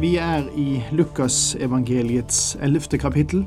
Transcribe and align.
Vi 0.00 0.16
er 0.16 0.48
i 0.56 0.82
Lukasevangeliets 0.92 2.56
ellevte 2.62 2.98
kapittel, 2.98 3.46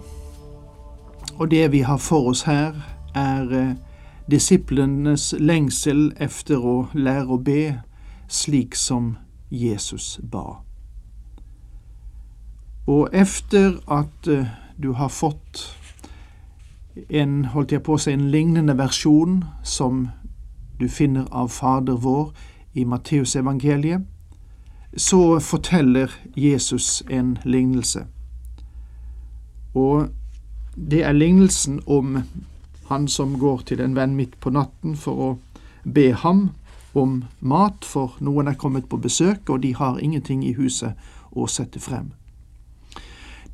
og 1.39 1.51
det 1.51 1.71
vi 1.71 1.79
har 1.79 1.97
for 1.97 2.29
oss 2.29 2.41
her, 2.41 2.73
er 3.15 3.53
eh, 3.57 3.71
disiplenes 4.31 5.33
lengsel 5.39 6.11
efter 6.21 6.61
å 6.61 6.75
lære 6.93 7.25
å 7.25 7.39
be 7.41 7.79
slik 8.29 8.77
som 8.77 9.15
Jesus 9.49 10.19
ba. 10.21 10.61
Og 12.85 13.09
efter 13.13 13.81
at 13.89 14.29
eh, 14.29 14.45
du 14.77 14.91
har 14.93 15.09
fått 15.09 15.65
en, 17.09 17.45
holdt 17.45 17.71
jeg 17.73 17.81
på 17.81 17.97
å 17.97 18.05
si, 18.05 18.13
en 18.13 18.29
lignende 18.29 18.77
versjon 18.77 19.41
som 19.65 20.09
du 20.77 20.85
finner 20.85 21.25
av 21.31 21.49
Fader 21.49 21.97
vår 21.97 22.29
i 22.77 22.85
Matteusevangeliet, 22.85 24.05
så 24.95 25.39
forteller 25.39 26.11
Jesus 26.35 27.03
en 27.09 27.37
lignelse. 27.43 28.05
Og 29.73 30.07
det 30.75 31.03
er 31.03 31.13
lignelsen 31.13 31.81
om 31.85 32.17
han 32.89 33.07
som 33.07 33.39
går 33.39 33.65
til 33.69 33.81
en 33.81 33.95
venn 33.95 34.15
midt 34.15 34.39
på 34.39 34.53
natten 34.53 34.95
for 34.95 35.13
å 35.27 35.29
be 35.83 36.11
ham 36.13 36.51
om 36.93 37.23
mat, 37.39 37.85
for 37.85 38.13
noen 38.21 38.47
er 38.47 38.59
kommet 38.59 38.85
på 38.89 38.99
besøk, 39.01 39.49
og 39.49 39.63
de 39.63 39.73
har 39.73 39.97
ingenting 39.97 40.43
i 40.45 40.53
huset 40.53 40.93
å 41.31 41.47
sette 41.49 41.81
frem. 41.81 42.11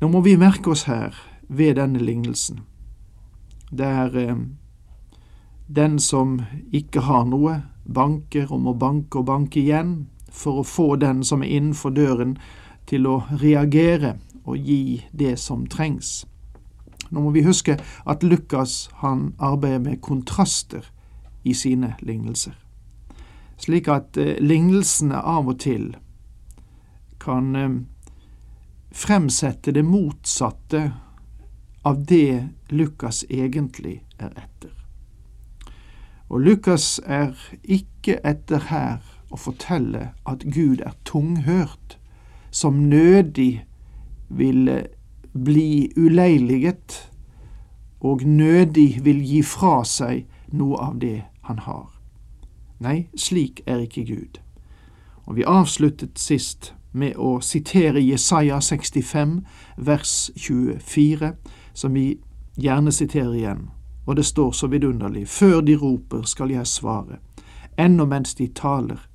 Nå 0.00 0.08
må 0.08 0.20
vi 0.24 0.36
merke 0.36 0.72
oss 0.72 0.84
her, 0.88 1.16
ved 1.50 1.80
denne 1.80 1.98
lignelsen, 1.98 2.60
det 3.74 3.86
er 3.86 4.16
eh, 4.18 4.36
den 5.66 5.98
som 5.98 6.36
ikke 6.70 7.02
har 7.08 7.24
noe, 7.26 7.56
banker 7.84 8.52
og 8.52 8.60
må 8.62 8.74
banke 8.78 9.18
og 9.18 9.26
banke 9.26 9.58
igjen, 9.58 10.06
for 10.30 10.60
å 10.60 10.66
få 10.66 10.96
den 10.96 11.24
som 11.24 11.42
er 11.42 11.52
innenfor 11.56 11.94
døren, 11.94 12.36
til 12.86 13.06
å 13.06 13.20
reagere 13.38 14.16
og 14.44 14.58
gi 14.58 15.04
det 15.12 15.36
som 15.38 15.66
trengs. 15.70 16.24
Nå 17.10 17.22
må 17.22 17.30
vi 17.34 17.44
huske 17.46 17.76
at 18.06 18.22
Lukas 18.22 18.88
han 19.02 19.32
arbeider 19.38 19.82
med 19.84 20.00
kontraster 20.02 20.86
i 21.42 21.54
sine 21.54 21.94
lignelser, 22.00 22.54
slik 23.58 23.88
at 23.88 24.16
eh, 24.16 24.38
lignelsene 24.42 25.18
av 25.18 25.48
og 25.50 25.60
til 25.62 25.94
kan 27.20 27.56
eh, 27.56 27.78
fremsette 28.90 29.72
det 29.72 29.84
motsatte 29.86 30.82
av 31.82 32.04
det 32.06 32.48
Lukas 32.68 33.24
egentlig 33.28 34.00
er 34.18 34.34
etter. 34.36 34.74
Og 36.30 36.44
Lukas 36.46 37.00
er 37.06 37.34
ikke 37.64 38.20
etter 38.26 38.68
her 38.70 39.00
å 39.30 39.38
fortelle 39.38 40.10
at 40.26 40.44
Gud 40.44 40.82
er 40.86 40.96
tunghørt, 41.04 41.98
som 42.50 42.88
nødig 42.90 43.64
vil 44.28 44.68
bli 45.32 45.92
uleiliget 45.96 47.10
og 48.00 48.24
nødig 48.26 49.04
vil 49.04 49.22
gi 49.22 49.42
fra 49.42 49.80
seg 49.84 50.26
noe 50.52 50.78
av 50.82 50.98
det 51.00 51.22
han 51.46 51.62
har. 51.66 51.88
Nei, 52.80 53.08
slik 53.14 53.60
er 53.66 53.84
ikke 53.84 54.06
Gud. 54.08 54.40
Og 55.28 55.36
vi 55.36 55.44
avsluttet 55.46 56.18
sist 56.18 56.72
med 56.92 57.18
å 57.20 57.38
sitere 57.44 58.00
Jesaja 58.02 58.58
65, 58.60 59.40
vers 59.76 60.30
24, 60.36 61.34
som 61.74 61.94
vi 61.94 62.18
gjerne 62.56 62.92
siterer 62.92 63.36
igjen, 63.36 63.68
og 64.06 64.16
det 64.16 64.24
står 64.26 64.56
så 64.56 64.66
vidunderlig, 64.72 65.28
før 65.28 65.60
de 65.60 65.76
roper 65.78 66.24
skal 66.26 66.50
jeg 66.50 66.66
svare, 66.66 67.20
ennå 67.78 68.08
mens 68.10 68.34
de 68.34 68.48
taler 68.48 69.09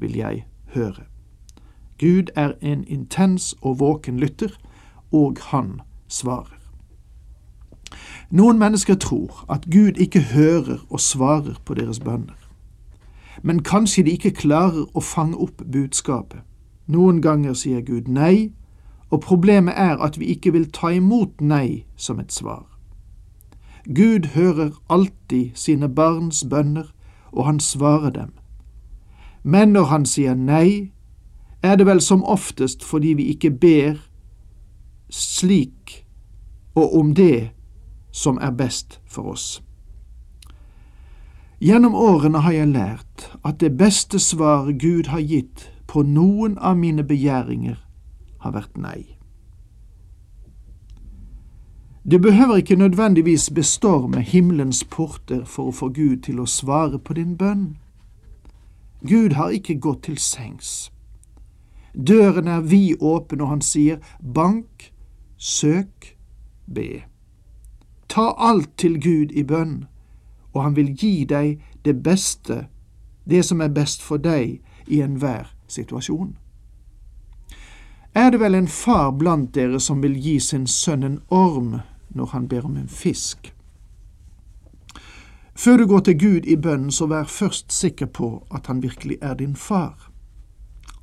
vil 0.00 0.16
jeg 0.16 0.44
høre. 0.74 1.04
Gud 2.00 2.32
er 2.36 2.52
en 2.60 2.84
intens 2.84 3.54
og 3.60 3.80
våken 3.80 4.20
lytter, 4.20 4.58
og 5.12 5.36
han 5.50 5.80
svarer. 6.08 6.56
Noen 8.30 8.58
mennesker 8.58 8.94
tror 8.94 9.44
at 9.50 9.66
Gud 9.72 9.98
ikke 9.98 10.20
hører 10.20 10.78
og 10.90 11.00
svarer 11.00 11.58
på 11.64 11.74
deres 11.74 12.00
bønner. 12.00 12.38
Men 13.42 13.62
kanskje 13.62 14.02
de 14.02 14.10
ikke 14.10 14.30
klarer 14.30 14.86
å 14.94 15.00
fange 15.00 15.36
opp 15.36 15.64
budskapet. 15.72 16.40
Noen 16.86 17.20
ganger 17.22 17.54
sier 17.54 17.80
Gud 17.80 18.08
nei, 18.08 18.52
og 19.10 19.20
problemet 19.20 19.74
er 19.76 19.98
at 19.98 20.18
vi 20.18 20.30
ikke 20.34 20.52
vil 20.52 20.70
ta 20.70 20.92
imot 20.94 21.40
nei 21.40 21.84
som 21.96 22.20
et 22.20 22.32
svar. 22.32 22.66
Gud 23.84 24.32
hører 24.34 24.70
alltid 24.88 25.50
sine 25.54 25.88
barns 25.88 26.44
bønner, 26.50 26.92
og 27.32 27.46
han 27.46 27.60
svarer 27.60 28.10
dem. 28.10 28.32
Men 29.42 29.72
når 29.72 29.84
han 29.84 30.06
sier 30.06 30.34
nei, 30.34 30.92
er 31.62 31.76
det 31.76 31.86
vel 31.86 32.00
som 32.00 32.24
oftest 32.24 32.84
fordi 32.84 33.14
vi 33.16 33.30
ikke 33.32 33.50
ber 33.50 33.96
slik 35.10 36.04
og 36.74 36.96
om 36.96 37.14
det 37.14 37.50
som 38.12 38.38
er 38.40 38.50
best 38.50 39.00
for 39.06 39.32
oss. 39.32 39.62
Gjennom 41.60 41.94
årene 41.94 42.40
har 42.40 42.52
jeg 42.52 42.72
lært 42.72 43.26
at 43.44 43.60
det 43.60 43.76
beste 43.76 44.18
svaret 44.18 44.80
Gud 44.80 45.10
har 45.12 45.20
gitt 45.20 45.68
på 45.86 46.02
noen 46.02 46.56
av 46.58 46.78
mine 46.78 47.04
begjæringer, 47.04 47.76
har 48.40 48.52
vært 48.56 48.78
nei. 48.80 49.20
Det 52.10 52.22
behøver 52.22 52.56
ikke 52.56 52.76
nødvendigvis 52.80 53.50
bestorme 53.50 54.20
himmelens 54.20 54.84
porter 54.84 55.44
for 55.44 55.68
å 55.68 55.76
få 55.76 55.90
Gud 55.92 56.22
til 56.24 56.40
å 56.40 56.48
svare 56.48 56.98
på 56.98 57.12
din 57.18 57.36
bønn. 57.36 57.76
Gud 59.00 59.32
har 59.32 59.50
ikke 59.50 59.80
gått 59.80 60.02
til 60.02 60.18
sengs. 60.18 60.92
Døren 61.94 62.48
er 62.48 62.60
vid 62.60 63.00
åpen, 63.00 63.40
og 63.40 63.48
han 63.48 63.62
sier 63.64 63.98
bank, 64.34 64.92
søk, 65.36 66.16
be. 66.66 67.02
Ta 68.08 68.32
alt 68.38 68.70
til 68.78 69.00
Gud 69.02 69.32
i 69.32 69.44
bønn, 69.44 69.86
og 70.52 70.62
han 70.62 70.76
vil 70.76 70.92
gi 70.94 71.24
deg 71.24 71.62
det 71.84 72.02
beste, 72.02 72.66
det 73.24 73.44
som 73.44 73.60
er 73.60 73.72
best 73.72 74.02
for 74.02 74.18
deg 74.18 74.60
i 74.86 75.00
enhver 75.00 75.54
situasjon. 75.68 76.36
Er 78.14 78.30
det 78.30 78.40
vel 78.40 78.54
en 78.54 78.68
far 78.68 79.12
blant 79.14 79.54
dere 79.54 79.80
som 79.80 80.02
vil 80.02 80.16
gi 80.18 80.40
sin 80.42 80.66
sønn 80.66 81.06
en 81.06 81.20
orm 81.30 81.80
når 82.10 82.32
han 82.32 82.48
ber 82.48 82.66
om 82.66 82.76
en 82.76 82.88
fisk? 82.88 83.52
Før 85.60 85.76
du 85.76 85.86
går 85.86 86.00
til 86.00 86.18
Gud 86.18 86.46
i 86.48 86.56
bønnen, 86.56 86.90
så 86.90 87.06
vær 87.06 87.24
først 87.24 87.72
sikker 87.72 88.06
på 88.06 88.46
at 88.54 88.66
han 88.66 88.82
virkelig 88.82 89.18
er 89.20 89.34
din 89.34 89.56
far. 89.56 90.10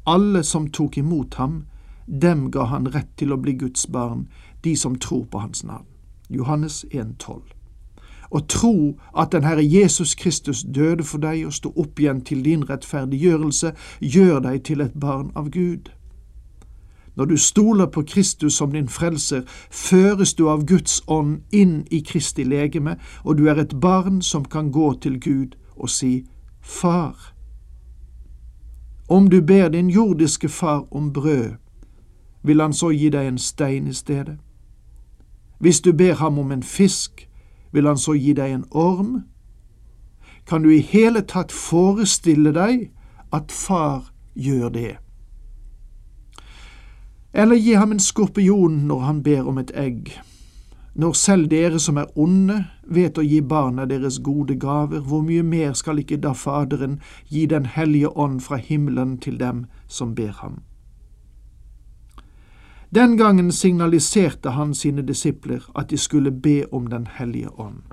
Alle 0.06 0.44
som 0.44 0.68
tok 0.68 0.98
imot 0.98 1.36
ham, 1.36 1.65
dem 2.21 2.51
ga 2.51 2.63
han 2.71 2.88
rett 2.95 3.12
til 3.21 3.36
å 3.36 3.38
bli 3.38 3.54
Guds 3.54 3.86
barn, 3.94 4.24
de 4.63 4.74
som 4.75 4.95
tror 4.95 5.27
på 5.30 5.44
hans 5.44 5.62
navn. 5.63 5.86
Johannes 6.30 6.86
1,12. 6.89 7.38
Å 8.31 8.42
tro 8.50 8.74
at 9.13 9.31
den 9.31 9.45
Herre 9.45 9.62
Jesus 9.62 10.15
Kristus 10.15 10.63
døde 10.65 11.06
for 11.06 11.21
deg 11.21 11.45
og 11.45 11.54
sto 11.54 11.69
opp 11.77 12.01
igjen 12.01 12.24
til 12.25 12.42
din 12.42 12.65
rettferdiggjørelse, 12.65 13.75
gjør 14.01 14.42
deg 14.50 14.63
til 14.63 14.81
et 14.81 14.98
barn 14.98 15.30
av 15.36 15.54
Gud. 15.54 15.94
Når 17.17 17.25
du 17.25 17.37
stoler 17.37 17.85
på 17.85 18.01
Kristus 18.01 18.53
som 18.53 18.71
din 18.71 18.89
frelser, 18.89 19.41
føres 19.71 20.33
du 20.33 20.49
av 20.49 20.65
Guds 20.65 21.01
ånd 21.07 21.39
inn 21.51 21.87
i 21.91 21.99
Kristi 21.99 22.43
legeme, 22.43 22.95
og 23.23 23.37
du 23.37 23.47
er 23.47 23.57
et 23.57 23.79
barn 23.81 24.21
som 24.21 24.45
kan 24.45 24.71
gå 24.71 24.93
til 25.01 25.19
Gud 25.19 25.57
og 25.75 25.89
si 25.89 26.27
Far. 26.61 27.33
Om 29.09 29.29
du 29.29 29.41
ber 29.41 29.69
din 29.69 29.89
jordiske 29.89 30.49
far 30.49 30.93
om 30.93 31.13
brød, 31.13 31.55
vil 32.43 32.61
han 32.61 32.73
så 32.73 32.89
gi 32.89 33.09
deg 33.09 33.27
en 33.27 33.37
stein 33.37 33.87
i 33.87 33.93
stedet? 33.93 34.37
Hvis 35.59 35.81
du 35.81 35.93
ber 35.93 36.13
ham 36.13 36.39
om 36.39 36.51
en 36.51 36.63
fisk, 36.63 37.29
vil 37.71 37.87
han 37.87 37.97
så 37.97 38.13
gi 38.13 38.33
deg 38.33 38.51
en 38.51 38.65
orm? 38.71 39.23
Kan 40.47 40.63
du 40.63 40.69
i 40.69 40.81
hele 40.81 41.21
tatt 41.21 41.51
forestille 41.51 42.53
deg 42.53 42.91
at 43.33 43.51
far 43.51 44.11
gjør 44.35 44.69
det? 44.69 45.06
Eller 47.37 47.55
gi 47.55 47.73
ham 47.73 47.91
en 47.91 47.99
skorpion 47.99 48.79
når 48.87 48.99
han 48.99 49.23
ber 49.23 49.47
om 49.47 49.57
et 49.61 49.71
egg. 49.75 50.15
Når 50.97 51.13
selv 51.13 51.49
dere 51.51 51.79
som 51.79 51.97
er 52.01 52.07
onde, 52.17 52.63
vet 52.89 53.17
å 53.17 53.21
gi 53.21 53.41
barna 53.45 53.85
deres 53.85 54.17
gode 54.25 54.55
gaver, 54.57 55.03
hvor 55.05 55.21
mye 55.21 55.43
mer 55.45 55.75
skal 55.77 56.01
ikke 56.01 56.17
da 56.17 56.31
Faderen 56.33 56.95
gi 57.29 57.45
Den 57.45 57.69
hellige 57.69 58.09
ånd 58.09 58.41
fra 58.41 58.57
himmelen 58.57 59.19
til 59.21 59.37
dem 59.37 59.67
som 59.87 60.15
ber 60.15 60.33
ham? 60.41 60.63
Den 62.89 63.17
gangen 63.17 63.51
signaliserte 63.51 64.57
han 64.57 64.73
sine 64.73 65.05
disipler 65.05 65.61
at 65.75 65.89
de 65.89 65.97
skulle 65.97 66.31
be 66.31 66.63
om 66.71 66.87
Den 66.87 67.07
hellige 67.19 67.53
ånd. 67.59 67.83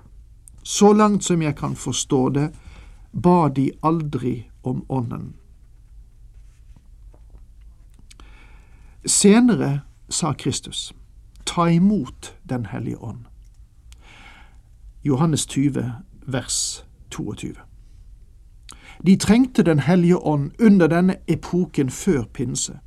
Så 0.62 0.93
langt 0.93 1.25
som 1.25 1.43
jeg 1.43 1.56
kan 1.56 1.76
forstå 1.76 2.29
det, 2.29 2.50
ba 3.12 3.49
de 3.49 3.70
aldri 3.82 4.49
om 4.62 4.85
Ånden. 4.88 5.35
Senere 9.06 9.81
sa 10.09 10.33
Kristus, 10.33 10.95
ta 11.45 11.71
imot 11.71 12.35
Den 12.43 12.67
hellige 12.67 12.97
ånd. 12.97 13.25
Johannes 15.03 15.47
20, 15.47 15.93
vers 16.27 16.85
22. 17.11 17.55
De 19.06 19.17
trengte 19.17 19.62
Den 19.62 19.79
hellige 19.79 20.17
ånd 20.17 20.51
under 20.59 20.87
denne 20.87 21.17
epoken 21.27 21.91
før 21.91 22.25
pinse. 22.25 22.79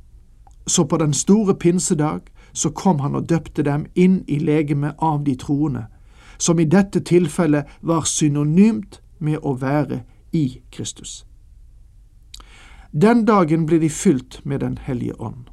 Så 0.66 0.84
på 0.84 0.96
den 0.96 1.14
store 1.14 1.54
pinsedag 1.54 2.20
så 2.52 2.70
kom 2.70 3.00
han 3.00 3.14
og 3.14 3.28
døpte 3.28 3.62
dem 3.62 3.86
inn 3.94 4.24
i 4.28 4.38
legemet 4.38 4.94
av 4.98 5.24
de 5.24 5.36
troende, 5.36 5.86
som 6.38 6.58
i 6.58 6.64
dette 6.64 7.00
tilfellet 7.00 7.64
var 7.80 8.02
synonymt 8.02 9.02
med 9.18 9.38
å 9.42 9.54
være 9.54 10.02
i 10.32 10.60
Kristus. 10.72 11.26
Den 12.92 13.24
dagen 13.24 13.66
ble 13.66 13.78
de 13.78 13.90
fylt 13.90 14.40
med 14.44 14.60
Den 14.60 14.78
hellige 14.78 15.20
ånd. 15.20 15.46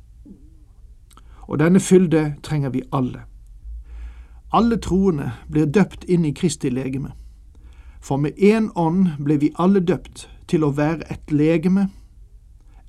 Og 1.48 1.60
denne 1.60 1.80
fylde 1.80 2.36
trenger 2.44 2.70
vi 2.70 2.82
alle. 2.92 3.26
Alle 4.54 4.78
troende 4.78 5.32
blir 5.52 5.66
døpt 5.66 6.06
inn 6.10 6.26
i 6.26 6.34
Kristi 6.34 6.70
legeme. 6.70 7.12
For 8.02 8.18
med 8.22 8.38
én 8.38 8.70
ånd 8.76 9.18
ble 9.26 9.40
vi 9.42 9.52
alle 9.60 9.82
døpt 9.82 10.28
til 10.48 10.64
å 10.64 10.74
være 10.78 11.08
et 11.12 11.32
legeme, 11.34 11.90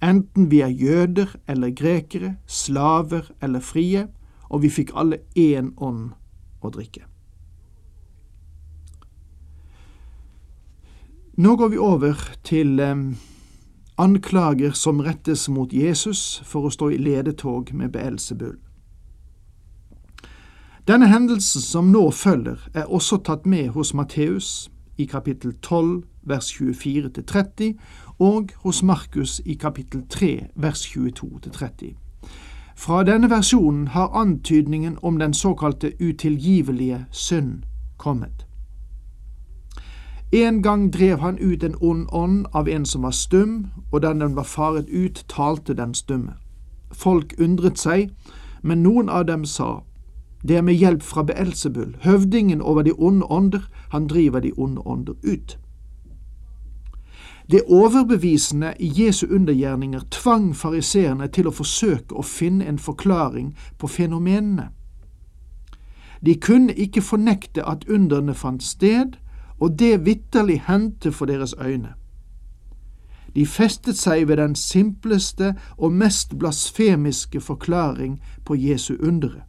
enten 0.04 0.50
vi 0.50 0.60
er 0.60 0.68
jøder 0.68 1.32
eller 1.48 1.72
grekere, 1.72 2.36
slaver 2.46 3.30
eller 3.42 3.60
frie, 3.60 4.06
og 4.48 4.62
vi 4.62 4.70
fikk 4.70 4.92
alle 4.94 5.22
én 5.34 5.72
ånd 5.76 6.12
å 6.60 6.70
drikke. 6.70 7.06
Nå 11.36 11.56
går 11.56 11.68
vi 11.68 11.80
over 11.80 12.20
til 12.48 12.78
eh, 12.80 13.00
anklager 13.98 14.70
som 14.70 15.00
rettes 15.00 15.48
mot 15.48 15.72
Jesus 15.72 16.42
for 16.44 16.66
å 16.66 16.70
stå 16.70 16.90
i 16.92 17.00
ledetog 17.00 17.72
med 17.74 17.92
Beelzebul. 17.92 18.56
Denne 20.86 21.08
hendelsen 21.10 21.62
som 21.62 21.90
nå 21.90 22.10
følger, 22.10 22.60
er 22.74 22.86
også 22.86 23.18
tatt 23.26 23.46
med 23.46 23.68
hos 23.74 23.94
Matteus 23.94 24.70
i 24.96 25.04
kapittel 25.04 25.56
12 25.62 26.04
vers 26.22 26.50
24-30 26.60 27.72
og 28.18 28.52
hos 28.62 28.82
Markus 28.82 29.40
i 29.44 29.54
kapittel 29.54 30.04
3 30.08 30.46
vers 30.54 30.86
22-30. 30.96 31.96
Fra 32.76 33.02
denne 33.02 33.30
versjonen 33.30 33.88
har 33.88 34.14
antydningen 34.14 34.98
om 35.02 35.18
den 35.18 35.34
såkalte 35.34 35.92
utilgivelige 36.00 37.06
synd 37.10 37.62
kommet. 37.96 38.45
En 40.36 40.62
gang 40.62 40.92
drev 40.92 41.18
han 41.18 41.38
ut 41.38 41.62
en 41.64 41.76
ond 41.80 42.08
ånd 42.12 42.46
av 42.52 42.68
en 42.68 42.84
som 42.84 43.02
var 43.02 43.10
stum, 43.10 43.66
og 43.92 44.02
da 44.02 44.12
den 44.12 44.36
var 44.36 44.44
faret 44.44 44.88
ut, 44.88 45.24
talte 45.28 45.74
den 45.74 45.94
stumme. 45.94 46.34
Folk 46.92 47.32
undret 47.40 47.78
seg, 47.80 48.10
men 48.62 48.82
noen 48.84 49.08
av 49.08 49.24
dem 49.30 49.46
sa, 49.48 49.80
det 50.44 50.58
er 50.58 50.62
med 50.62 50.76
hjelp 50.76 51.02
fra 51.02 51.24
Beelzebul, 51.24 51.96
høvdingen 52.04 52.60
over 52.60 52.82
de 52.82 52.92
onde 52.98 53.24
ånder, 53.32 53.64
han 53.90 54.06
driver 54.06 54.40
de 54.40 54.52
onde 54.56 54.84
ånder 54.84 55.14
ut. 55.24 55.56
Det 57.50 57.62
overbevisende 57.68 58.74
i 58.78 58.92
Jesu 58.92 59.26
undergjerninger 59.26 60.00
tvang 60.10 60.52
fariseerne 60.56 61.28
til 61.32 61.48
å 61.48 61.54
forsøke 61.54 62.12
å 62.14 62.22
finne 62.22 62.66
en 62.68 62.78
forklaring 62.78 63.54
på 63.78 63.88
fenomenene. 63.88 64.68
De 66.20 66.34
kunne 66.34 66.74
ikke 66.74 67.00
fornekte 67.00 67.64
at 67.64 67.88
underne 67.88 68.34
fant 68.34 68.62
sted, 68.62 69.16
og 69.60 69.78
det 69.78 70.04
vitterlig 70.04 70.62
hendte 70.68 71.12
for 71.12 71.26
deres 71.26 71.54
øyne. 71.60 71.94
De 73.34 73.46
festet 73.46 73.98
seg 73.98 74.28
ved 74.28 74.36
den 74.36 74.54
simpleste 74.54 75.54
og 75.76 75.92
mest 75.92 76.38
blasfemiske 76.38 77.40
forklaring 77.40 78.20
på 78.44 78.54
Jesu 78.54 78.94
undere. 79.00 79.42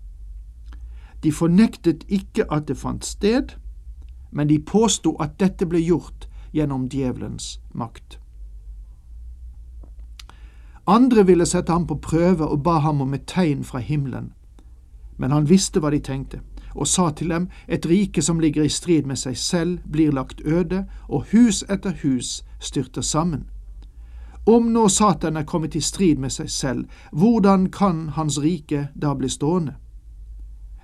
De 1.24 1.32
fornektet 1.32 2.04
ikke 2.08 2.52
at 2.54 2.68
det 2.68 2.78
fant 2.78 3.06
sted, 3.06 3.56
men 4.32 4.50
de 4.50 4.60
påsto 4.60 5.16
at 5.24 5.40
dette 5.40 5.66
ble 5.66 5.80
gjort 5.80 6.28
gjennom 6.54 6.90
djevelens 6.90 7.62
makt. 7.74 8.20
Andre 10.88 11.26
ville 11.26 11.46
sette 11.46 11.72
ham 11.72 11.88
på 11.88 11.96
prøve 11.96 12.48
og 12.48 12.64
ba 12.64 12.78
ham 12.80 13.02
om 13.02 13.14
et 13.14 13.26
tegn 13.28 13.64
fra 13.64 13.80
himmelen, 13.80 14.34
men 15.18 15.32
han 15.32 15.50
visste 15.50 15.80
hva 15.80 15.92
de 15.92 16.00
tenkte, 16.00 16.40
og 16.78 16.88
sa 16.88 17.10
til 17.12 17.30
dem, 17.30 17.48
et 17.68 17.86
rike 17.86 18.22
som 18.22 18.40
ligger 18.40 18.64
i 18.64 18.70
strid 18.70 19.04
med 19.04 19.18
seg 19.18 19.38
selv, 19.38 19.80
blir 19.92 20.12
lagt 20.12 20.42
øde, 20.46 20.86
og 21.08 21.26
hus 21.32 21.64
etter 21.70 21.94
hus 22.04 22.44
styrter 22.60 23.02
sammen. 23.02 23.48
Om 24.46 24.72
nå 24.72 24.88
Satan 24.88 25.38
er 25.38 25.44
kommet 25.44 25.76
i 25.76 25.82
strid 25.82 26.16
med 26.18 26.32
seg 26.32 26.50
selv, 26.50 26.86
hvordan 27.12 27.68
kan 27.72 28.10
hans 28.16 28.40
rike 28.40 28.88
da 28.96 29.14
bli 29.14 29.30
stående? 29.30 29.74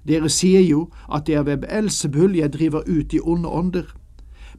Dere 0.08 0.30
sier 0.30 0.62
jo 0.62 0.90
at 1.08 1.28
det 1.28 1.36
er 1.36 1.46
ved 1.48 1.62
Beelsebull 1.64 2.36
jeg 2.36 2.54
driver 2.54 2.84
ut 2.88 3.12
de 3.12 3.22
onde 3.24 3.50
ånder. 3.50 3.96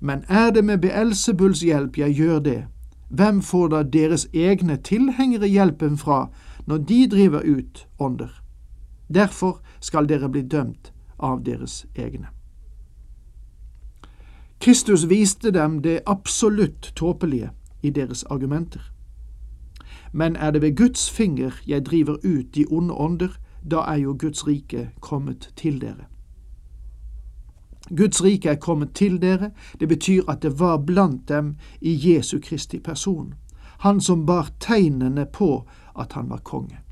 Men 0.00 0.24
er 0.28 0.50
det 0.50 0.64
med 0.64 0.78
Beelsebulls 0.78 1.60
hjelp 1.60 1.98
jeg 1.98 2.16
gjør 2.16 2.38
det, 2.38 2.62
hvem 3.08 3.42
får 3.42 3.68
da 3.68 3.82
deres 3.82 4.26
egne 4.32 4.76
tilhengere 4.76 5.46
hjelpen 5.46 5.98
fra 5.98 6.30
når 6.66 6.78
de 6.88 7.06
driver 7.10 7.44
ut 7.44 7.86
ånder? 8.00 8.32
Derfor 9.14 9.60
skal 9.80 10.08
dere 10.08 10.28
bli 10.28 10.42
dømt 10.42 10.93
av 11.18 11.44
deres 11.44 11.86
egne. 11.94 12.26
Kristus 14.60 15.04
viste 15.10 15.50
dem 15.50 15.82
det 15.82 16.00
absolutt 16.06 16.92
tåpelige 16.96 17.50
i 17.82 17.90
deres 17.90 18.22
argumenter. 18.22 18.92
Men 20.12 20.36
er 20.36 20.50
det 20.50 20.62
ved 20.62 20.76
Guds 20.76 21.10
finger 21.10 21.52
jeg 21.66 21.86
driver 21.86 22.16
ut 22.24 22.54
de 22.54 22.66
onde 22.70 22.94
ånder, 22.94 23.28
da 23.70 23.76
er 23.76 23.96
jo 23.96 24.16
Guds 24.18 24.46
rike 24.46 24.90
kommet 25.00 25.52
til 25.56 25.80
dere. 25.80 26.06
Guds 27.96 28.24
rike 28.24 28.48
er 28.48 28.54
kommet 28.54 28.94
til 28.94 29.22
dere, 29.22 29.50
det 29.80 29.88
betyr 29.88 30.22
at 30.28 30.42
det 30.42 30.60
var 30.60 30.76
blant 30.76 31.28
dem 31.28 31.56
i 31.80 32.14
Jesu 32.14 32.38
Kristi 32.42 32.78
person, 32.78 33.34
han 33.78 34.00
som 34.00 34.26
bar 34.26 34.48
tegnene 34.60 35.26
på 35.26 35.68
at 35.98 36.12
han 36.12 36.30
var 36.30 36.38
konge. 36.38 36.83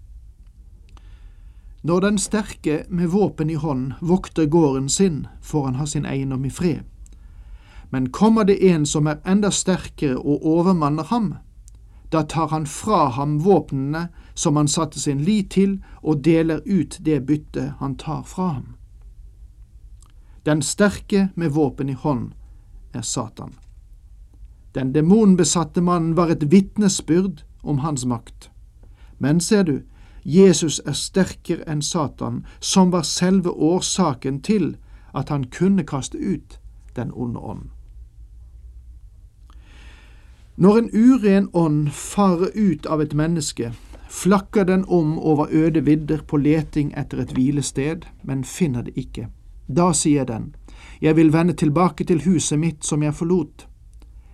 Når 1.82 2.00
den 2.00 2.18
sterke 2.18 2.84
med 2.88 3.08
våpen 3.08 3.50
i 3.50 3.54
hånd 3.54 3.92
vokter 4.00 4.46
gården 4.46 4.88
sin, 4.88 5.26
får 5.42 5.64
han 5.64 5.74
ha 5.74 5.86
sin 5.86 6.06
eiendom 6.06 6.44
i 6.44 6.50
fred. 6.50 6.80
Men 7.90 8.10
kommer 8.10 8.44
det 8.44 8.62
en 8.70 8.86
som 8.86 9.06
er 9.06 9.18
enda 9.26 9.50
sterkere 9.50 10.18
og 10.18 10.46
overmanner 10.46 11.04
ham, 11.10 11.34
da 12.12 12.22
tar 12.22 12.48
han 12.48 12.66
fra 12.66 13.08
ham 13.08 13.38
våpnene 13.44 14.08
som 14.34 14.56
han 14.56 14.68
satte 14.68 15.00
sin 15.00 15.24
lit 15.24 15.50
til, 15.50 15.82
og 16.02 16.24
deler 16.24 16.60
ut 16.66 16.98
det 17.00 17.26
byttet 17.26 17.72
han 17.78 17.96
tar 17.96 18.22
fra 18.22 18.48
ham. 18.48 18.74
Den 20.46 20.62
sterke 20.62 21.28
med 21.34 21.50
våpen 21.50 21.88
i 21.88 21.92
hånd 21.92 22.32
er 22.94 23.02
Satan. 23.02 23.54
Den 24.74 24.92
demonbesatte 24.92 25.80
mannen 25.80 26.16
var 26.16 26.28
et 26.28 26.50
vitnesbyrd 26.52 27.44
om 27.62 27.78
hans 27.78 28.04
makt. 28.04 28.50
Men 29.18 29.40
ser 29.40 29.62
du, 29.62 29.80
Jesus 30.24 30.80
er 30.86 30.92
sterkere 30.92 31.66
enn 31.68 31.82
Satan, 31.82 32.44
som 32.60 32.92
var 32.92 33.02
selve 33.02 33.50
årsaken 33.50 34.42
til 34.42 34.76
at 35.14 35.28
han 35.28 35.44
kunne 35.44 35.84
kaste 35.84 36.18
ut 36.18 36.58
den 36.96 37.10
onde 37.14 37.40
ånd. 37.40 37.70
Når 40.56 40.78
en 40.78 40.90
uren 40.92 41.48
ånd 41.52 41.90
farer 41.90 42.50
ut 42.54 42.86
av 42.86 43.00
et 43.00 43.14
menneske, 43.14 43.72
flakker 44.08 44.64
den 44.64 44.84
om 44.88 45.18
over 45.18 45.46
øde 45.50 45.84
vidder 45.84 46.20
på 46.28 46.36
leting 46.36 46.92
etter 46.96 47.18
et 47.18 47.32
hvilested, 47.32 48.04
men 48.22 48.44
finner 48.44 48.82
det 48.82 48.92
ikke. 48.96 49.28
Da 49.68 49.92
sier 49.92 50.24
den, 50.24 50.54
Jeg 51.00 51.16
vil 51.16 51.32
vende 51.32 51.52
tilbake 51.52 52.04
til 52.04 52.22
huset 52.24 52.58
mitt 52.58 52.84
som 52.84 53.02
jeg 53.02 53.14
forlot. 53.14 53.66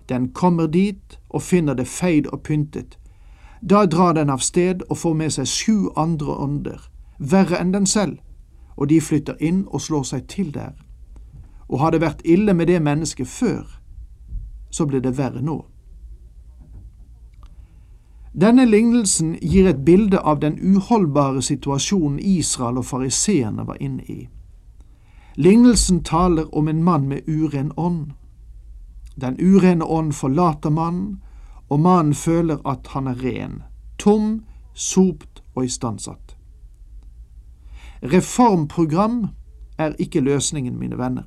Den 0.09 0.33
kommer 0.33 0.66
dit 0.66 1.18
og 1.28 1.42
finner 1.42 1.75
det 1.75 1.87
feid 1.87 2.26
og 2.26 2.42
pyntet. 2.42 2.98
Da 3.61 3.87
drar 3.87 4.12
den 4.12 4.31
av 4.31 4.38
sted 4.38 4.83
og 4.88 4.99
får 4.99 5.15
med 5.15 5.33
seg 5.35 5.47
sju 5.47 5.88
andre 5.97 6.35
ånder, 6.35 6.91
verre 7.19 7.59
enn 7.59 7.73
den 7.75 7.87
selv, 7.87 8.19
og 8.77 8.88
de 8.88 9.00
flytter 9.00 9.41
inn 9.41 9.65
og 9.67 9.81
slår 9.81 10.03
seg 10.03 10.29
til 10.29 10.53
der. 10.55 10.77
Og 11.69 11.81
har 11.81 11.91
det 11.91 12.00
vært 12.00 12.23
ille 12.25 12.55
med 12.55 12.67
det 12.67 12.83
mennesket 12.83 13.29
før, 13.29 13.67
så 14.71 14.87
blir 14.87 15.00
det 15.00 15.19
verre 15.19 15.43
nå. 15.43 15.65
Denne 18.41 18.65
lignelsen 18.65 19.35
gir 19.43 19.67
et 19.67 19.85
bilde 19.85 20.19
av 20.21 20.41
den 20.41 20.59
uholdbare 20.62 21.43
situasjonen 21.43 22.19
Israel 22.19 22.79
og 22.79 22.85
fariseerne 22.85 23.67
var 23.67 23.81
inne 23.81 24.05
i. 24.07 24.29
Lignelsen 25.37 26.05
taler 26.05 26.55
om 26.55 26.69
en 26.69 26.83
mann 26.85 27.09
med 27.09 27.27
uren 27.27 27.73
ånd. 27.77 28.12
Den 29.17 29.37
urene 29.41 29.85
ånd 29.85 30.12
forlater 30.12 30.71
mannen, 30.71 31.23
og 31.69 31.81
mannen 31.81 32.15
føler 32.15 32.59
at 32.67 32.87
han 32.95 33.07
er 33.07 33.25
ren, 33.25 33.63
tom, 33.99 34.45
sopt 34.75 35.43
og 35.55 35.65
istandsatt. 35.65 36.37
Reformprogram 38.03 39.27
er 39.79 39.93
ikke 39.99 40.21
løsningen, 40.21 40.79
mine 40.79 40.99
venner. 40.99 41.27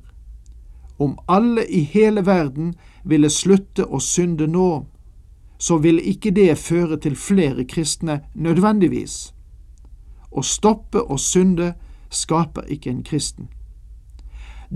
Om 0.98 1.18
alle 1.28 1.70
i 1.70 1.80
hele 1.80 2.26
verden 2.26 2.74
ville 3.04 3.30
slutte 3.30 3.86
å 3.86 4.00
synde 4.00 4.46
nå, 4.46 4.86
så 5.58 5.78
ville 5.78 6.02
ikke 6.02 6.30
det 6.30 6.58
føre 6.58 6.96
til 6.96 7.16
flere 7.16 7.64
kristne 7.64 8.20
nødvendigvis. 8.34 9.34
Å 10.32 10.42
stoppe 10.42 11.02
å 11.02 11.18
synde 11.18 11.74
skaper 12.10 12.62
ikke 12.62 12.90
en 12.90 13.04
kristen. 13.04 13.48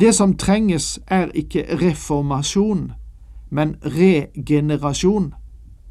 Det 0.00 0.14
som 0.14 0.36
trenges, 0.36 1.00
er 1.06 1.30
ikke 1.34 1.64
reformasjon, 1.80 2.92
men 3.50 3.76
regenerasjon, 3.82 5.32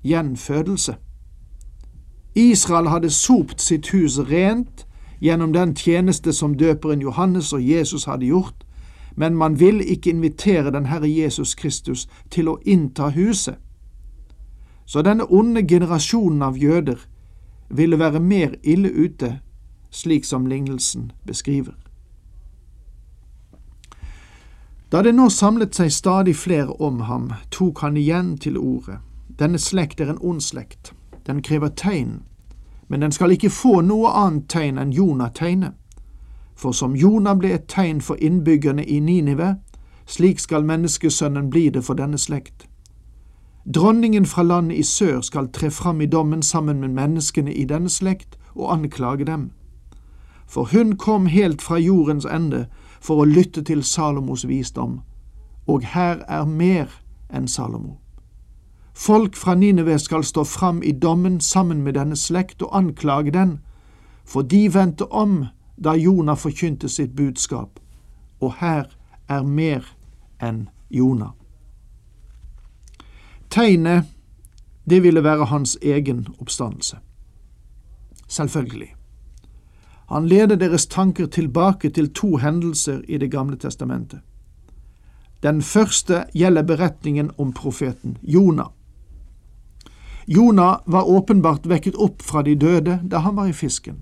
gjenfødelse. 0.05 0.95
Israel 2.35 2.88
hadde 2.88 3.09
sopt 3.09 3.62
sitt 3.62 3.89
hus 3.91 4.19
rent 4.19 4.88
gjennom 5.21 5.53
den 5.53 5.75
tjeneste 5.75 6.33
som 6.33 6.57
døperen 6.57 7.01
Johannes 7.01 7.53
og 7.53 7.69
Jesus 7.69 8.05
hadde 8.05 8.25
gjort, 8.25 8.65
men 9.15 9.35
man 9.35 9.59
ville 9.59 9.85
ikke 9.85 10.09
invitere 10.09 10.71
den 10.71 10.85
Herre 10.85 11.09
Jesus 11.09 11.55
Kristus 11.55 12.07
til 12.29 12.50
å 12.50 12.59
innta 12.65 13.09
huset. 13.09 13.55
Så 14.85 15.01
denne 15.01 15.25
onde 15.31 15.63
generasjonen 15.67 16.41
av 16.41 16.57
jøder 16.57 17.00
ville 17.69 18.00
være 18.00 18.19
mer 18.19 18.53
ille 18.63 18.91
ute, 18.91 19.39
slik 19.89 20.25
som 20.25 20.45
lignelsen 20.45 21.12
beskriver. 21.25 21.74
Da 24.91 25.01
det 25.01 25.15
nå 25.15 25.29
samlet 25.29 25.75
seg 25.75 25.91
stadig 25.91 26.35
flere 26.35 26.75
om 26.81 27.00
ham, 27.09 27.31
tok 27.51 27.81
han 27.81 27.97
igjen 27.97 28.35
til 28.38 28.57
orde. 28.57 29.00
Denne 29.39 29.58
slekt 29.60 30.01
er 30.01 30.10
en 30.10 30.22
ond 30.22 30.42
slekt. 30.42 30.94
Den 31.27 31.42
krever 31.42 31.68
tegn, 31.68 32.22
men 32.88 33.01
den 33.01 33.12
skal 33.12 33.32
ikke 33.32 33.50
få 33.50 33.82
noe 33.82 34.12
annet 34.13 34.50
tegn 34.50 34.77
enn 34.77 34.94
Jonah 34.94 35.32
tegne. 35.34 35.74
For 36.56 36.72
som 36.72 36.96
Jonah 36.96 37.36
ble 37.36 37.51
et 37.54 37.68
tegn 37.68 38.01
for 38.01 38.15
innbyggerne 38.22 38.86
i 38.86 39.00
Ninive, 39.00 39.56
slik 40.06 40.39
skal 40.39 40.63
menneskesønnen 40.63 41.50
bli 41.50 41.70
det 41.70 41.84
for 41.84 41.98
denne 42.00 42.18
slekt. 42.18 42.68
Dronningen 43.65 44.25
fra 44.25 44.44
landet 44.44 44.77
i 44.77 44.84
sør 44.84 45.22
skal 45.22 45.51
tre 45.51 45.72
fram 45.72 46.01
i 46.01 46.06
dommen 46.06 46.44
sammen 46.44 46.80
med 46.80 46.94
menneskene 46.94 47.54
i 47.54 47.65
denne 47.65 47.89
slekt 47.89 48.38
og 48.54 48.74
anklage 48.74 49.25
dem. 49.25 49.51
For 50.48 50.70
hun 50.72 50.96
kom 50.98 51.25
helt 51.25 51.62
fra 51.62 51.77
jordens 51.77 52.25
ende 52.25 52.68
for 53.01 53.24
å 53.24 53.25
lytte 53.25 53.63
til 53.63 53.84
Salomos 53.84 54.48
visdom, 54.48 55.01
og 55.68 55.84
her 55.84 56.22
er 56.30 56.46
mer 56.46 57.01
enn 57.34 57.48
Salomo. 57.48 58.04
Folk 58.97 59.35
fra 59.35 59.55
Nineve 59.55 59.99
skal 59.99 60.23
stå 60.23 60.43
fram 60.43 60.83
i 60.83 60.91
dommen 60.91 61.41
sammen 61.41 61.83
med 61.83 61.93
denne 61.93 62.15
slekt 62.15 62.61
og 62.61 62.77
anklage 62.77 63.31
den, 63.31 63.59
for 64.25 64.41
de 64.41 64.73
vendte 64.73 65.11
om 65.11 65.45
da 65.83 65.93
Jonah 65.99 66.37
forkynte 66.37 66.89
sitt 66.89 67.15
budskap, 67.15 67.79
og 68.39 68.53
her 68.61 68.87
er 69.27 69.43
mer 69.43 69.83
enn 70.39 70.69
Jonah. 70.89 71.33
Tegnet, 73.49 74.05
det 74.89 75.03
ville 75.03 75.23
være 75.23 75.45
hans 75.45 75.77
egen 75.81 76.27
oppstandelse. 76.39 76.97
Selvfølgelig. 78.27 78.95
Han 80.09 80.27
leder 80.27 80.55
deres 80.55 80.85
tanker 80.85 81.25
tilbake 81.25 81.89
til 81.89 82.13
to 82.13 82.37
hendelser 82.37 83.01
i 83.07 83.17
Det 83.17 83.31
gamle 83.31 83.57
testamentet. 83.57 84.19
Den 85.43 85.61
første 85.61 86.25
gjelder 86.33 86.63
beretningen 86.63 87.31
om 87.37 87.53
profeten 87.53 88.17
Jonah. 88.21 88.67
Jonah 90.25 90.79
var 90.86 91.03
åpenbart 91.03 91.65
vekket 91.65 91.96
opp 91.96 92.22
fra 92.22 92.41
de 92.41 92.55
døde 92.55 93.00
da 93.03 93.17
han 93.17 93.36
var 93.36 93.48
i 93.48 93.53
fisken. 93.53 94.01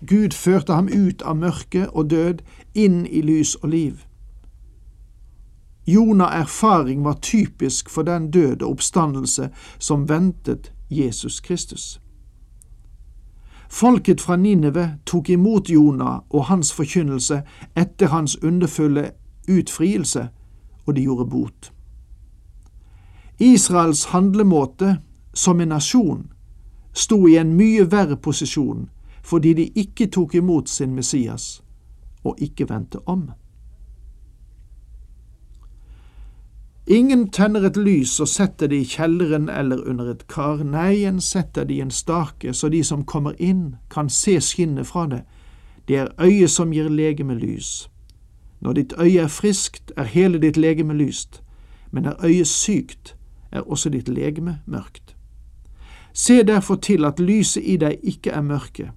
Gud 0.00 0.32
førte 0.32 0.72
ham 0.72 0.88
ut 0.88 1.22
av 1.22 1.36
mørke 1.36 1.88
og 1.90 2.10
død, 2.10 2.42
inn 2.74 3.06
i 3.06 3.20
lys 3.22 3.54
og 3.62 3.68
liv. 3.68 4.04
Jonas' 5.88 6.40
erfaring 6.40 7.04
var 7.04 7.18
typisk 7.22 7.90
for 7.90 8.02
den 8.02 8.30
død 8.30 8.62
og 8.62 8.70
oppstandelse 8.70 9.50
som 9.78 10.08
ventet 10.08 10.72
Jesus 10.90 11.40
Kristus. 11.40 12.00
Folket 13.68 14.20
fra 14.20 14.36
Nineve 14.36 14.98
tok 15.06 15.30
imot 15.30 15.70
Jonah 15.70 16.20
og 16.30 16.44
hans 16.44 16.72
forkynnelse 16.72 17.42
etter 17.76 18.08
hans 18.08 18.36
underfulle 18.42 19.10
utfrielse, 19.48 20.28
og 20.86 20.96
de 20.96 21.02
gjorde 21.02 21.30
bot. 21.30 21.72
Israels 23.38 24.04
handlemåte 24.04 24.96
som 25.38 25.60
en 25.60 25.70
nasjon 25.74 26.26
sto 26.92 27.18
i 27.28 27.36
en 27.38 27.54
mye 27.56 27.86
verre 27.90 28.16
posisjon 28.16 28.88
fordi 29.28 29.52
de 29.54 29.66
ikke 29.82 30.08
tok 30.14 30.34
imot 30.34 30.70
sin 30.72 30.94
Messias 30.96 31.60
og 32.24 32.40
ikke 32.42 32.66
vendte 32.70 32.98
om. 33.06 33.28
Ingen 36.88 37.26
tenner 37.28 37.66
et 37.68 37.76
lys 37.76 38.14
og 38.24 38.30
setter 38.32 38.70
det 38.72 38.78
i 38.80 38.86
kjelleren 38.88 39.50
eller 39.52 39.82
under 39.90 40.08
et 40.08 40.24
kar, 40.32 40.62
nei, 40.64 41.04
en 41.04 41.20
setter 41.20 41.68
det 41.68 41.76
i 41.76 41.82
en 41.84 41.92
stake, 41.92 42.54
så 42.56 42.70
de 42.72 42.80
som 42.84 43.04
kommer 43.04 43.36
inn, 43.36 43.76
kan 43.92 44.08
se 44.08 44.38
skinnet 44.40 44.88
fra 44.88 45.04
det. 45.12 45.20
Det 45.88 46.00
er 46.00 46.14
øyet 46.16 46.50
som 46.50 46.72
gir 46.72 46.88
legeme 46.88 47.36
lys. 47.36 47.90
Når 48.64 48.72
ditt 48.80 48.96
øye 48.96 49.20
er 49.26 49.28
friskt, 49.28 49.92
er 49.96 50.08
hele 50.08 50.40
ditt 50.40 50.56
legeme 50.56 50.96
lyst, 50.96 51.42
men 51.92 52.08
er 52.08 52.24
øyet 52.24 52.48
sykt, 52.48 53.14
er 53.52 53.68
også 53.68 53.92
ditt 53.92 54.08
legeme 54.08 54.58
mørkt. 54.66 55.17
Se 56.12 56.42
derfor 56.42 56.74
til 56.74 57.04
at 57.04 57.20
lyset 57.20 57.62
i 57.64 57.76
deg 57.76 57.98
ikke 58.02 58.30
er 58.30 58.42
mørke. 58.42 58.90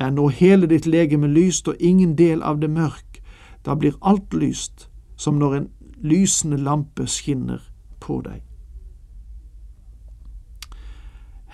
Er 0.00 0.10
nå 0.10 0.28
hele 0.28 0.66
ditt 0.66 0.86
legeme 0.86 1.26
lyst 1.26 1.68
og 1.68 1.76
ingen 1.80 2.18
del 2.18 2.42
av 2.42 2.60
det 2.60 2.70
mørk, 2.70 3.20
da 3.64 3.74
blir 3.74 3.94
alt 4.02 4.34
lyst, 4.34 4.88
som 5.16 5.38
når 5.38 5.54
en 5.54 5.68
lysende 6.02 6.56
lampe 6.56 7.06
skinner 7.06 7.62
på 8.00 8.20
deg. 8.24 8.42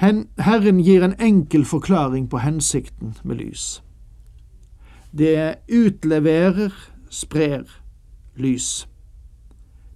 Herren 0.00 0.80
gir 0.80 1.04
en 1.04 1.14
enkel 1.20 1.64
forklaring 1.64 2.28
på 2.30 2.38
hensikten 2.40 3.16
med 3.22 3.36
lys. 3.36 3.82
Det 5.12 5.54
utleverer, 5.68 6.72
sprer 7.10 7.68
lys. 8.34 8.88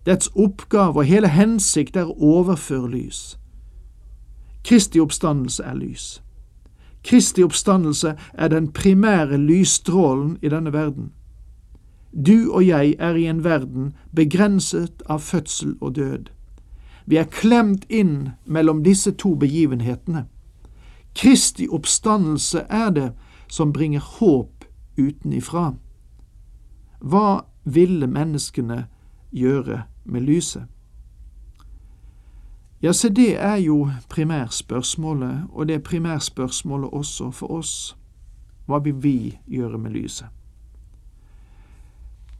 Dets 0.07 0.29
oppgave 0.35 1.01
og 1.01 1.09
hele 1.09 1.31
hensikt 1.33 1.97
er 1.97 2.11
å 2.11 2.19
overføre 2.37 2.91
lys. 2.93 3.39
Kristi 4.65 5.01
oppstandelse 5.01 5.63
er 5.63 5.75
lys. 5.75 6.23
Kristi 7.05 7.43
oppstandelse 7.43 8.15
er 8.35 8.49
den 8.49 8.73
primære 8.73 9.37
lysstrålen 9.37 10.39
i 10.43 10.49
denne 10.49 10.73
verden. 10.73 11.13
Du 12.27 12.53
og 12.53 12.67
jeg 12.67 12.95
er 12.99 13.15
i 13.15 13.27
en 13.27 13.45
verden 13.45 13.93
begrenset 14.17 15.03
av 15.07 15.19
fødsel 15.21 15.77
og 15.81 15.97
død. 15.97 16.31
Vi 17.07 17.17
er 17.17 17.25
klemt 17.25 17.85
inn 17.91 18.29
mellom 18.47 18.85
disse 18.85 19.13
to 19.13 19.35
begivenhetene. 19.35 20.25
Kristi 21.15 21.69
oppstandelse 21.69 22.65
er 22.71 22.91
det 22.91 23.11
som 23.49 23.73
bringer 23.73 24.01
håp 24.01 24.65
utenifra. 24.99 25.75
Hva 27.01 27.45
ville 27.65 28.07
menneskene 28.07 28.87
gjøre 29.31 29.83
med 30.05 30.21
lyset? 30.21 30.74
Ja, 32.85 32.93
se 32.93 33.09
det 33.09 33.41
er 33.41 33.57
jo 33.57 33.91
primærspørsmålet, 34.09 35.45
og 35.53 35.69
det 35.69 35.75
er 35.75 35.79
primærspørsmålet 35.79 36.91
også 36.93 37.31
for 37.31 37.51
oss. 37.51 37.97
Hva 38.67 38.79
vil 38.79 39.03
vi 39.03 39.39
gjøre 39.49 39.79
med 39.79 39.91
lyset? 39.91 40.27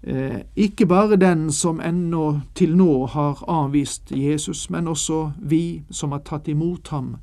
Eh, 0.03 0.41
ikke 0.57 0.87
bare 0.87 1.17
den 1.17 1.53
som 1.53 1.81
ennå 1.81 2.41
til 2.55 2.77
nå 2.77 3.07
har 3.07 3.45
avvist 3.49 4.13
Jesus, 4.13 4.71
men 4.71 4.89
også 4.89 5.33
vi 5.39 5.85
som 5.91 6.13
har 6.13 6.19
tatt 6.19 6.49
imot 6.49 6.89
ham, 6.89 7.17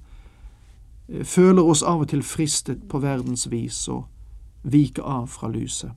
eh, 1.09 1.25
føler 1.25 1.61
oss 1.61 1.83
av 1.83 1.99
og 1.99 2.07
til 2.07 2.23
fristet 2.23 2.89
på 2.89 2.99
verdens 2.99 3.51
vis 3.51 3.87
og 3.87 4.07
vike 4.63 5.01
av 5.01 5.27
fra 5.27 5.49
lyset. 5.49 5.91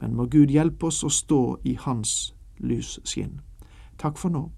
Men 0.00 0.16
må 0.16 0.26
Gud 0.26 0.48
hjelpe 0.48 0.86
oss 0.86 1.04
å 1.04 1.10
stå 1.10 1.58
i 1.64 1.76
Hans 1.80 2.34
lysskinn. 2.58 3.40
Takk 3.98 4.18
for 4.18 4.28
nå, 4.28 4.50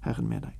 Herren 0.00 0.28
med 0.28 0.42
deg. 0.42 0.59